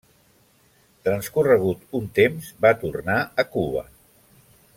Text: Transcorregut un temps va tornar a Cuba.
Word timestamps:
Transcorregut 1.07 1.83
un 2.01 2.09
temps 2.21 2.49
va 2.67 2.73
tornar 2.85 3.19
a 3.45 3.47
Cuba. 3.57 3.87